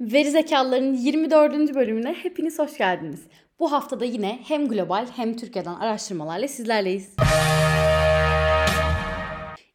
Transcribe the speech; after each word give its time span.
Veri 0.00 0.30
Zekalıların 0.30 0.94
24. 0.94 1.74
bölümüne 1.74 2.12
hepiniz 2.12 2.58
hoş 2.58 2.78
geldiniz. 2.78 3.20
Bu 3.60 3.72
haftada 3.72 4.04
yine 4.04 4.38
hem 4.44 4.68
global 4.68 5.06
hem 5.16 5.36
Türkiye'den 5.36 5.74
araştırmalarla 5.74 6.48
sizlerleyiz. 6.48 7.16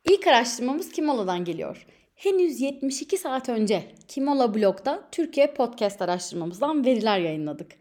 İlk 0.09 0.27
araştırmamız 0.27 0.91
Kimola'dan 0.91 1.45
geliyor. 1.45 1.85
Henüz 2.15 2.61
72 2.61 3.17
saat 3.17 3.49
önce 3.49 3.83
Kimola 4.07 4.55
blogda 4.55 5.03
Türkiye 5.11 5.53
podcast 5.53 6.01
araştırmamızdan 6.01 6.85
veriler 6.85 7.19
yayınladık. 7.19 7.71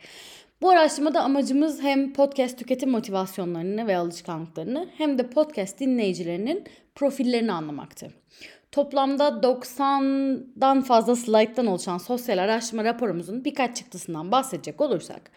Bu 0.62 0.70
araştırmada 0.70 1.22
amacımız 1.22 1.82
hem 1.82 2.12
podcast 2.12 2.58
tüketim 2.58 2.90
motivasyonlarını 2.90 3.86
ve 3.86 3.96
alışkanlıklarını 3.96 4.88
hem 4.98 5.18
de 5.18 5.30
podcast 5.30 5.80
dinleyicilerinin 5.80 6.64
profillerini 6.94 7.52
anlamaktı. 7.52 8.10
Toplamda 8.72 9.28
90'dan 9.28 10.82
fazla 10.82 11.16
slayttan 11.16 11.66
oluşan 11.66 11.98
sosyal 11.98 12.38
araştırma 12.38 12.84
raporumuzun 12.84 13.44
birkaç 13.44 13.76
çıktısından 13.76 14.32
bahsedecek 14.32 14.80
olursak, 14.80 15.30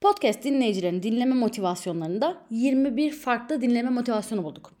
podcast 0.00 0.44
dinleyicilerin 0.44 1.02
dinleme 1.02 1.34
motivasyonlarında 1.34 2.36
21 2.50 3.10
farklı 3.10 3.60
dinleme 3.60 3.90
motivasyonu 3.90 4.44
bulduk. 4.44 4.72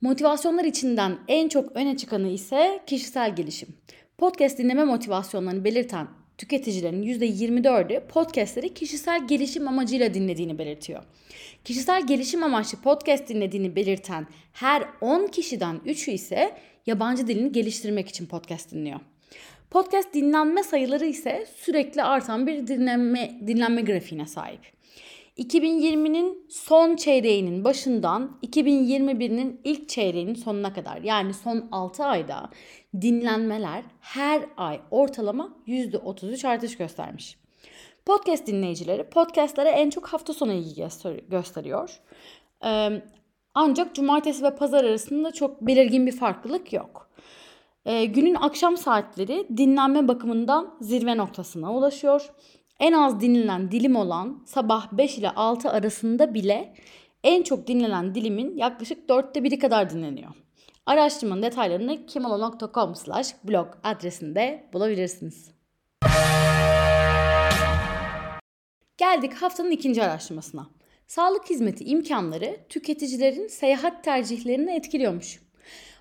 Motivasyonlar 0.00 0.64
içinden 0.64 1.18
en 1.28 1.48
çok 1.48 1.76
öne 1.76 1.96
çıkanı 1.96 2.28
ise 2.28 2.80
kişisel 2.86 3.36
gelişim. 3.36 3.68
Podcast 4.18 4.58
dinleme 4.58 4.84
motivasyonlarını 4.84 5.64
belirten 5.64 6.08
tüketicilerin 6.38 7.02
%24'ü 7.02 8.06
podcastleri 8.06 8.74
kişisel 8.74 9.28
gelişim 9.28 9.68
amacıyla 9.68 10.14
dinlediğini 10.14 10.58
belirtiyor. 10.58 11.02
Kişisel 11.64 12.06
gelişim 12.06 12.42
amaçlı 12.42 12.80
podcast 12.80 13.28
dinlediğini 13.28 13.76
belirten 13.76 14.26
her 14.52 14.84
10 15.00 15.26
kişiden 15.26 15.76
3'ü 15.86 16.10
ise 16.10 16.56
yabancı 16.86 17.26
dilini 17.26 17.52
geliştirmek 17.52 18.08
için 18.08 18.26
podcast 18.26 18.72
dinliyor. 18.72 19.00
Podcast 19.70 20.14
dinlenme 20.14 20.62
sayıları 20.62 21.06
ise 21.06 21.46
sürekli 21.56 22.02
artan 22.02 22.46
bir 22.46 22.66
dinlenme, 22.66 23.40
dinlenme 23.46 23.82
grafiğine 23.82 24.26
sahip. 24.26 24.60
2020'nin 25.38 26.46
son 26.50 26.96
çeyreğinin 26.96 27.64
başından 27.64 28.38
2021'in 28.42 29.60
ilk 29.64 29.88
çeyreğinin 29.88 30.34
sonuna 30.34 30.72
kadar 30.72 30.96
yani 31.02 31.34
son 31.34 31.68
6 31.72 32.04
ayda 32.04 32.50
dinlenmeler 33.00 33.82
her 34.00 34.42
ay 34.56 34.80
ortalama 34.90 35.56
%33 35.66 36.48
artış 36.48 36.76
göstermiş. 36.76 37.38
Podcast 38.06 38.46
dinleyicileri 38.46 39.04
podcastlere 39.04 39.68
en 39.68 39.90
çok 39.90 40.06
hafta 40.08 40.32
sonu 40.32 40.52
ilgi 40.52 40.88
gösteriyor. 41.28 42.00
Ancak 43.54 43.94
cumartesi 43.94 44.44
ve 44.44 44.56
pazar 44.56 44.84
arasında 44.84 45.32
çok 45.32 45.60
belirgin 45.60 46.06
bir 46.06 46.16
farklılık 46.16 46.72
yok. 46.72 47.10
E, 47.84 48.04
günün 48.04 48.34
akşam 48.34 48.76
saatleri 48.76 49.46
dinlenme 49.56 50.08
bakımından 50.08 50.74
zirve 50.80 51.16
noktasına 51.16 51.74
ulaşıyor. 51.74 52.30
En 52.80 52.92
az 52.92 53.20
dinlenen 53.20 53.70
dilim 53.70 53.96
olan 53.96 54.42
sabah 54.46 54.92
5 54.92 55.18
ile 55.18 55.30
6 55.30 55.70
arasında 55.70 56.34
bile 56.34 56.74
en 57.24 57.42
çok 57.42 57.66
dinlenen 57.66 58.14
dilimin 58.14 58.56
yaklaşık 58.56 59.08
4'te 59.08 59.44
biri 59.44 59.58
kadar 59.58 59.90
dinleniyor. 59.90 60.30
Araştırmanın 60.86 61.42
detaylarını 61.42 62.06
kimolo.com 62.06 62.94
blog 63.44 63.68
adresinde 63.84 64.68
bulabilirsiniz. 64.72 65.50
Geldik 68.96 69.34
haftanın 69.34 69.70
ikinci 69.70 70.04
araştırmasına. 70.04 70.66
Sağlık 71.12 71.50
hizmeti 71.50 71.84
imkanları 71.84 72.56
tüketicilerin 72.68 73.48
seyahat 73.48 74.04
tercihlerini 74.04 74.70
etkiliyormuş. 74.70 75.42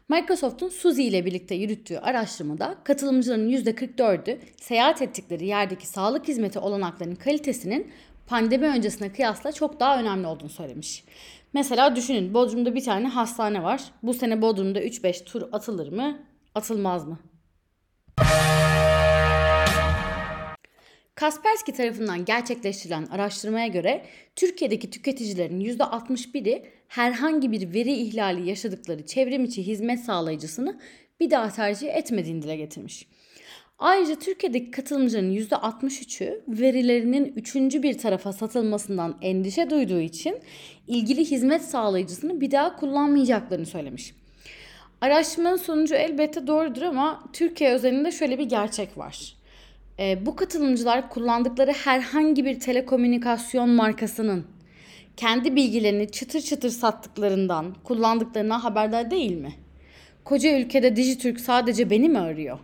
Microsoft'un 0.10 0.70
Suzy 0.70 1.08
ile 1.08 1.26
birlikte 1.26 1.56
yürüttüğü 1.56 1.98
araştırmada 1.98 2.78
katılımcıların 2.84 3.50
%44'ü 3.50 4.40
seyahat 4.62 5.02
ettikleri 5.02 5.46
yerdeki 5.46 5.88
sağlık 5.88 6.28
hizmeti 6.28 6.60
olanaklarının 6.60 7.16
kalitesinin 7.16 7.92
pandemi 8.28 8.68
öncesine 8.68 9.14
kıyasla 9.14 9.52
çok 9.52 9.80
daha 9.80 10.00
önemli 10.00 10.28
olduğunu 10.28 10.50
söylemiş. 10.50 11.04
Mesela 11.54 11.96
düşünün 11.96 12.34
Bodrum'da 12.34 12.76
bir 12.76 12.84
tane 12.84 13.08
hastane 13.08 13.64
var. 13.64 13.82
Bu 14.04 14.14
sene 14.14 14.42
Bodrum'da 14.42 14.82
3-5 14.82 15.24
tur 15.24 15.42
atılır 15.52 15.92
mı? 15.92 16.20
Atılmaz 16.56 17.08
mı? 17.08 17.20
Kaspersky 21.22 21.78
tarafından 21.78 22.26
gerçekleştirilen 22.26 23.06
araştırmaya 23.06 23.68
göre 23.68 24.06
Türkiye'deki 24.36 24.90
tüketicilerin 24.90 25.60
%61'i 25.60 26.66
herhangi 26.88 27.52
bir 27.52 27.74
veri 27.74 27.94
ihlali 27.94 28.50
yaşadıkları 28.50 29.06
çevrim 29.06 29.46
içi 29.46 29.68
hizmet 29.68 30.00
sağlayıcısını 30.00 30.80
bir 31.20 31.32
daha 31.32 31.50
tercih 31.50 31.96
etmediğini 31.96 32.42
dile 32.42 32.56
getirmiş. 32.56 33.08
Ayrıca 33.80 34.16
Türkiye'deki 34.16 34.72
katılımcıların 34.72 35.34
%63'ü 35.34 36.42
verilerinin 36.48 37.34
üçüncü 37.36 37.84
bir 37.84 37.98
tarafa 37.98 38.34
satılmasından 38.34 39.18
endişe 39.22 39.70
duyduğu 39.70 40.00
için 40.00 40.40
ilgili 40.88 41.26
hizmet 41.32 41.62
sağlayıcısını 41.62 42.42
bir 42.42 42.52
daha 42.52 42.76
kullanmayacaklarını 42.76 43.66
söylemiş. 43.66 44.16
Araştırmanın 45.02 45.58
sonucu 45.58 45.96
elbette 45.96 46.48
doğrudur 46.48 46.82
ama 46.82 47.24
Türkiye 47.34 47.72
özelinde 47.72 48.12
şöyle 48.12 48.40
bir 48.40 48.46
gerçek 48.46 48.98
var. 48.98 49.41
E, 50.00 50.26
bu 50.26 50.36
katılımcılar 50.36 51.10
kullandıkları 51.10 51.72
herhangi 51.72 52.46
bir 52.46 52.60
telekomünikasyon 52.60 53.70
markasının 53.70 54.46
kendi 55.18 55.56
bilgilerini 55.56 56.12
çıtır 56.12 56.42
çıtır 56.42 56.70
sattıklarından 56.70 57.76
kullandıklarına 57.84 58.64
haberdar 58.64 59.12
değil 59.12 59.32
mi? 59.32 59.54
Koca 60.24 60.60
ülkede 60.60 60.96
Dijitürk 60.96 61.40
sadece 61.40 61.90
beni 61.90 62.10
mi 62.10 62.20
arıyor? 62.20 62.60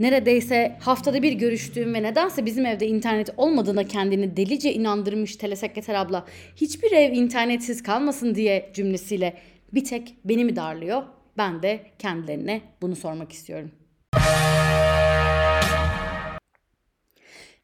Neredeyse 0.00 0.76
haftada 0.80 1.22
bir 1.22 1.32
görüştüğüm 1.32 1.94
ve 1.94 2.02
nedense 2.02 2.46
bizim 2.46 2.66
evde 2.66 2.86
internet 2.86 3.30
olmadığına 3.36 3.84
kendini 3.84 4.36
delice 4.36 4.72
inandırmış 4.72 5.36
telesekreter 5.36 5.94
abla 5.94 6.26
hiçbir 6.56 6.92
ev 6.92 7.12
internetsiz 7.12 7.82
kalmasın 7.82 8.34
diye 8.34 8.70
cümlesiyle 8.74 9.34
bir 9.74 9.84
tek 9.84 10.14
beni 10.24 10.44
mi 10.44 10.56
darlıyor? 10.56 11.02
Ben 11.38 11.62
de 11.62 11.80
kendilerine 11.98 12.60
bunu 12.82 12.96
sormak 12.96 13.32
istiyorum. 13.32 13.70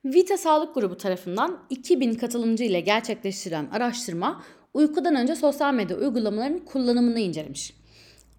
Vita 0.04 0.36
Sağlık 0.36 0.74
Grubu 0.74 0.96
tarafından 0.96 1.58
2000 1.70 2.14
katılımcı 2.14 2.64
ile 2.64 2.80
gerçekleştirilen 2.80 3.68
araştırma 3.72 4.42
uykudan 4.74 5.14
önce 5.14 5.34
sosyal 5.34 5.74
medya 5.74 5.96
uygulamalarının 5.96 6.58
kullanımını 6.58 7.20
incelemiş. 7.20 7.74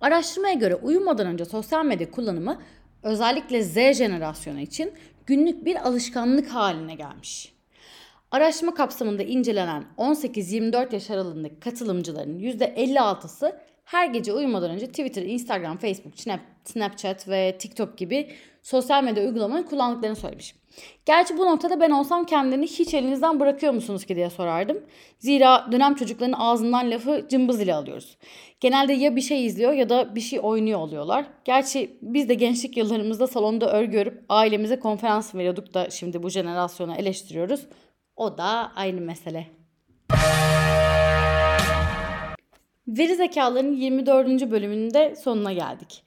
Araştırmaya 0.01 0.53
göre 0.53 0.75
uyumadan 0.75 1.27
önce 1.27 1.45
sosyal 1.45 1.85
medya 1.85 2.11
kullanımı 2.11 2.61
özellikle 3.03 3.63
Z 3.63 3.75
jenerasyonu 3.75 4.59
için 4.59 4.93
günlük 5.25 5.65
bir 5.65 5.87
alışkanlık 5.87 6.47
haline 6.47 6.95
gelmiş. 6.95 7.53
Araştırma 8.31 8.73
kapsamında 8.73 9.23
incelenen 9.23 9.85
18-24 9.97 10.93
yaş 10.93 11.09
aralığındaki 11.09 11.59
katılımcıların 11.59 12.39
%56'sı 12.39 13.59
her 13.85 14.07
gece 14.07 14.34
uyumadan 14.34 14.72
önce 14.72 14.88
Twitter, 14.88 15.22
Instagram, 15.22 15.78
Facebook, 15.78 16.13
Snapchat 16.63 17.28
ve 17.28 17.57
TikTok 17.59 17.97
gibi 17.97 18.31
sosyal 18.62 19.03
medya 19.03 19.23
uygulamalarını 19.23 19.66
kullandıklarını 19.66 20.16
söylemiş. 20.16 20.56
Gerçi 21.06 21.38
bu 21.38 21.46
noktada 21.46 21.79
ben 21.79 21.90
olsam 21.90 22.25
kendilerini 22.25 22.68
hiç 22.68 22.94
elinizden 22.94 23.40
bırakıyor 23.40 23.74
musunuz 23.74 24.06
ki 24.06 24.16
diye 24.16 24.29
sorardım. 24.29 24.78
Zira 25.19 25.72
dönem 25.72 25.95
çocukların 25.95 26.34
ağzından 26.38 26.91
lafı 26.91 27.25
cımbız 27.29 27.62
ile 27.62 27.75
alıyoruz. 27.75 28.18
Genelde 28.59 28.94
ya 28.94 29.16
bir 29.16 29.22
şey 29.22 29.45
izliyor 29.45 29.74
ya 29.74 29.90
da 29.90 30.16
bir 30.16 30.22
şey 30.22 30.40
oynuyor 30.44 30.79
oluyorlar. 30.79 31.25
Gerçi 31.45 31.97
biz 32.01 32.29
de 32.29 32.34
gençlik 32.34 32.78
yıllarımızda 32.78 33.28
salonda 33.28 33.74
örgü 33.74 33.97
örüp 33.97 34.25
ailemize 34.29 34.79
konferans 34.79 35.35
veriyorduk 35.35 35.74
da 35.74 35.90
şimdi 35.90 36.24
bu 36.24 36.29
jenerasyonu 36.29 36.95
eleştiriyoruz. 36.95 37.68
O 38.16 38.38
da 38.38 38.72
aynı 38.75 39.01
mesele. 39.01 39.64
Veri 42.97 43.15
zekalarının 43.15 43.75
24. 43.75 44.51
bölümünde 44.51 45.15
sonuna 45.15 45.53
geldik. 45.53 46.03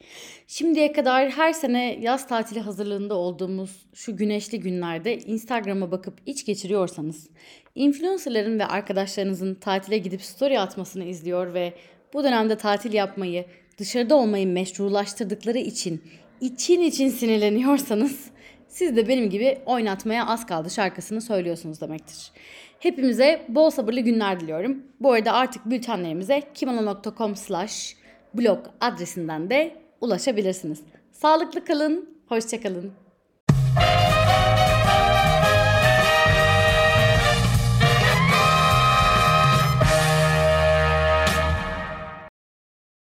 Şimdiye 0.47 0.93
kadar 0.93 1.31
her 1.31 1.53
sene 1.53 1.99
yaz 2.01 2.29
tatili 2.29 2.61
hazırlığında 2.61 3.15
olduğumuz 3.15 3.87
şu 3.95 4.17
güneşli 4.17 4.61
günlerde 4.61 5.19
Instagram'a 5.19 5.91
bakıp 5.91 6.15
iç 6.27 6.47
geçiriyorsanız, 6.47 7.29
influencerların 7.75 8.59
ve 8.59 8.67
arkadaşlarınızın 8.67 9.55
tatile 9.55 9.99
gidip 9.99 10.23
story 10.23 10.61
atmasını 10.61 11.05
izliyor 11.05 11.55
ve 11.55 11.75
bu 12.13 12.25
dönemde 12.25 12.57
tatil 12.57 12.93
yapmayı, 12.93 13.45
dışarıda 13.79 14.17
olmayı 14.17 14.47
meşrulaştırdıkları 14.47 15.59
için 15.59 16.03
için 16.41 16.81
için 16.81 17.09
sinirleniyorsanız 17.09 18.31
siz 18.79 18.97
de 18.97 19.09
benim 19.09 19.31
gibi 19.31 19.59
oynatmaya 19.67 20.27
az 20.27 20.47
kaldı 20.47 20.71
şarkısını 20.71 21.21
söylüyorsunuz 21.21 21.81
demektir. 21.81 22.33
Hepimize 22.79 23.45
bol 23.49 23.71
sabırlı 23.71 24.01
günler 24.01 24.41
diliyorum. 24.41 24.83
Bu 25.01 25.13
arada 25.13 25.33
artık 25.33 25.67
bültenlerimize 25.67 26.43
kimono.com 26.55 27.37
slash 27.37 27.97
blog 28.35 28.59
adresinden 28.81 29.51
de 29.51 29.77
ulaşabilirsiniz. 30.01 30.81
Sağlıklı 31.13 31.65
kalın, 31.65 32.19
hoşçakalın. 32.29 32.93